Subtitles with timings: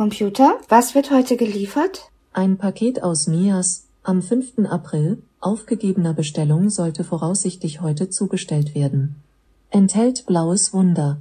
[0.00, 2.10] Computer, was wird heute geliefert?
[2.32, 4.60] Ein Paket aus Mias, am 5.
[4.64, 9.16] April, aufgegebener Bestellung sollte voraussichtlich heute zugestellt werden.
[9.68, 11.20] Enthält blaues Wunder.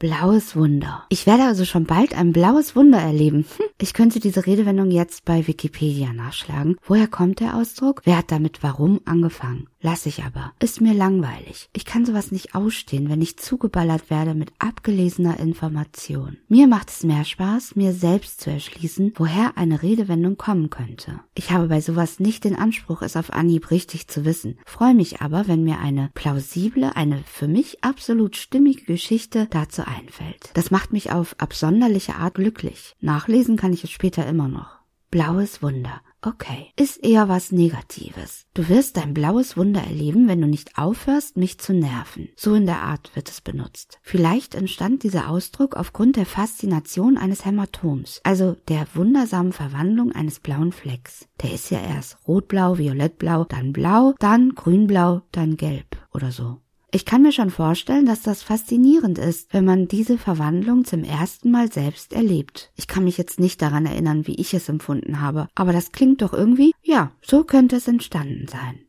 [0.00, 1.04] Blaues Wunder.
[1.10, 3.44] Ich werde also schon bald ein blaues Wunder erleben.
[3.58, 3.66] Hm.
[3.78, 6.76] Ich könnte diese Redewendung jetzt bei Wikipedia nachschlagen.
[6.86, 8.00] Woher kommt der Ausdruck?
[8.04, 9.66] Wer hat damit warum angefangen?
[9.82, 10.52] Lass ich aber.
[10.58, 11.68] Ist mir langweilig.
[11.74, 16.36] Ich kann sowas nicht ausstehen, wenn ich zugeballert werde mit abgelesener Information.
[16.48, 21.20] Mir macht es mehr Spaß, mir selbst zu erschließen, woher eine Redewendung kommen könnte.
[21.34, 25.22] Ich habe bei sowas nicht den Anspruch, es auf Anhieb richtig zu wissen, freue mich
[25.22, 30.50] aber, wenn mir eine plausible, eine für mich absolut stimmige Geschichte dazu einfällt.
[30.54, 32.94] Das macht mich auf absonderliche Art glücklich.
[33.00, 34.80] Nachlesen kann ich es später immer noch.
[35.10, 36.00] Blaues Wunder.
[36.22, 38.46] Okay, ist eher was Negatives.
[38.54, 42.28] Du wirst dein blaues Wunder erleben, wenn du nicht aufhörst, mich zu nerven.
[42.36, 43.98] So in der Art wird es benutzt.
[44.02, 50.72] Vielleicht entstand dieser Ausdruck aufgrund der Faszination eines Hämatoms, also der wundersamen Verwandlung eines blauen
[50.72, 51.26] Flecks.
[51.42, 56.58] Der ist ja erst rotblau, violettblau, dann blau, dann grünblau, dann gelb oder so.
[56.92, 61.52] Ich kann mir schon vorstellen, dass das faszinierend ist, wenn man diese Verwandlung zum ersten
[61.52, 62.72] Mal selbst erlebt.
[62.74, 66.20] Ich kann mich jetzt nicht daran erinnern, wie ich es empfunden habe, aber das klingt
[66.20, 68.80] doch irgendwie, ja, so könnte es entstanden sein.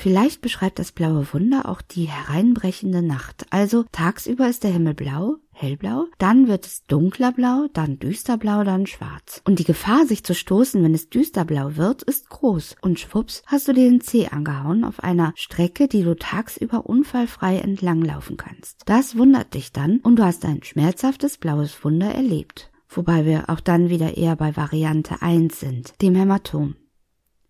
[0.00, 3.44] Vielleicht beschreibt das blaue Wunder auch die hereinbrechende Nacht.
[3.50, 8.86] Also tagsüber ist der Himmel blau, hellblau, dann wird es dunkler blau, dann düsterblau, dann
[8.86, 9.42] schwarz.
[9.44, 12.76] Und die Gefahr, sich zu stoßen, wenn es düsterblau wird, ist groß.
[12.80, 17.58] Und schwupps, hast du dir den Zeh angehauen auf einer Strecke, die du tagsüber unfallfrei
[17.58, 18.80] entlanglaufen kannst.
[18.86, 22.70] Das wundert dich dann und du hast ein schmerzhaftes blaues Wunder erlebt.
[22.88, 26.76] Wobei wir auch dann wieder eher bei Variante 1 sind, dem Hämatom.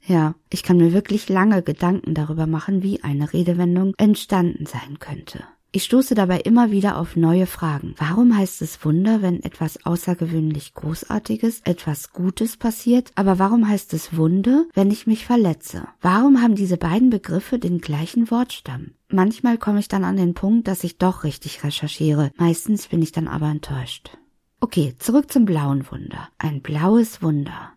[0.06, 5.44] Ja, ich kann mir wirklich lange Gedanken darüber machen, wie eine Redewendung entstanden sein könnte.
[5.72, 7.94] Ich stoße dabei immer wieder auf neue Fragen.
[7.96, 13.12] Warum heißt es Wunder, wenn etwas außergewöhnlich Großartiges, etwas Gutes passiert?
[13.14, 15.86] Aber warum heißt es Wunde, wenn ich mich verletze?
[16.00, 18.94] Warum haben diese beiden Begriffe den gleichen Wortstamm?
[19.08, 22.32] Manchmal komme ich dann an den Punkt, dass ich doch richtig recherchiere.
[22.36, 24.18] Meistens bin ich dann aber enttäuscht.
[24.60, 26.28] Okay, zurück zum blauen Wunder.
[26.38, 27.72] Ein blaues Wunder.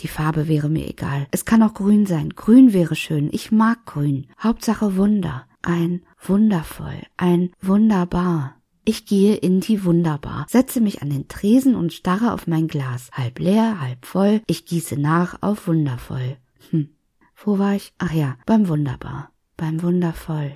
[0.00, 1.26] Die Farbe wäre mir egal.
[1.30, 2.30] Es kann auch grün sein.
[2.30, 3.28] Grün wäre schön.
[3.30, 4.26] Ich mag grün.
[4.42, 5.46] Hauptsache Wunder.
[5.62, 7.02] Ein wundervoll.
[7.16, 8.56] Ein wunderbar.
[8.86, 13.10] Ich gehe in die Wunderbar, setze mich an den Tresen und starre auf mein Glas.
[13.12, 14.42] Halb leer, halb voll.
[14.46, 16.36] Ich gieße nach auf wundervoll.
[16.68, 16.90] Hm.
[17.34, 17.94] Wo war ich?
[17.96, 19.30] Ach ja, beim Wunderbar.
[19.56, 20.52] Beim Wundervoll.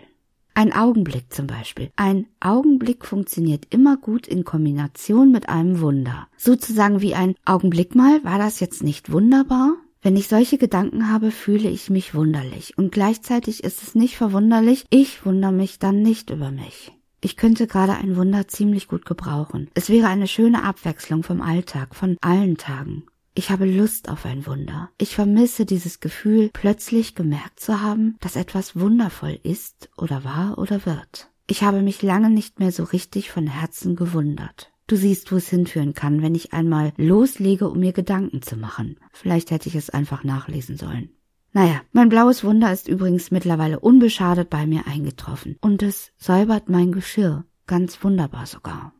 [0.58, 1.92] Ein Augenblick zum Beispiel.
[1.94, 6.26] Ein Augenblick funktioniert immer gut in Kombination mit einem Wunder.
[6.36, 9.76] Sozusagen wie ein Augenblick mal, war das jetzt nicht wunderbar?
[10.02, 12.76] Wenn ich solche Gedanken habe, fühle ich mich wunderlich.
[12.76, 16.90] Und gleichzeitig ist es nicht verwunderlich, ich wundere mich dann nicht über mich.
[17.20, 19.70] Ich könnte gerade ein Wunder ziemlich gut gebrauchen.
[19.74, 23.04] Es wäre eine schöne Abwechslung vom Alltag, von allen Tagen.
[23.38, 24.90] Ich habe Lust auf ein Wunder.
[24.98, 30.84] Ich vermisse dieses Gefühl, plötzlich gemerkt zu haben, dass etwas wundervoll ist oder war oder
[30.84, 31.30] wird.
[31.46, 34.72] Ich habe mich lange nicht mehr so richtig von Herzen gewundert.
[34.88, 38.98] Du siehst, wo es hinführen kann, wenn ich einmal loslege, um mir Gedanken zu machen.
[39.12, 41.10] Vielleicht hätte ich es einfach nachlesen sollen.
[41.52, 46.90] Naja, mein blaues Wunder ist übrigens mittlerweile unbeschadet bei mir eingetroffen und es säubert mein
[46.90, 47.44] Geschirr.
[47.68, 48.94] Ganz wunderbar sogar.